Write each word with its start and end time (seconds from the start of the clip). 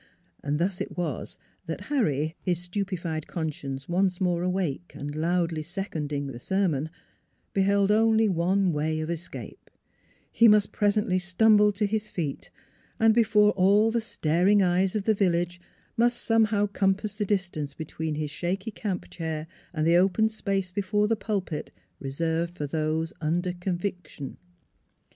Thus 0.43 0.81
it 0.81 0.97
was 0.97 1.37
that 1.67 1.81
Harry 1.91 2.35
his 2.41 2.57
stupefied 2.57 3.27
conscience 3.27 3.87
once 3.87 4.19
more 4.19 4.41
awake 4.41 4.93
and 4.95 5.13
loudly 5.15 5.61
seconding 5.61 6.25
the 6.25 6.39
sermon 6.39 6.89
beheld 7.53 7.91
only 7.91 8.27
one 8.27 8.73
way 8.73 8.99
of 8.99 9.11
escape: 9.11 9.69
he 10.31 10.47
must 10.47 10.71
presently 10.71 11.19
stumble 11.19 11.71
to 11.73 11.85
his 11.85 12.09
feet 12.09 12.49
and 12.99 13.13
before 13.13 13.51
all 13.51 13.91
the 13.91 14.01
staring 14.01 14.63
eyes 14.63 14.95
of 14.95 15.03
the 15.03 15.13
village 15.13 15.61
must 15.95 16.17
somehow 16.23 16.65
compass 16.65 17.13
the 17.13 17.23
dis 17.25 17.47
tance 17.49 17.75
between 17.75 18.15
his 18.15 18.31
shaky 18.31 18.71
camp 18.71 19.07
chair 19.07 19.45
and 19.71 19.85
the 19.85 19.97
open 19.97 20.27
space 20.27 20.71
before 20.71 21.07
the 21.07 21.15
pulpit 21.15 21.69
reserved 21.99 22.55
for 22.55 22.65
those" 22.65 23.13
under 23.21 23.51
262 23.51 23.51
NEIGHBORS 23.53 23.63
conviction." 24.01 24.37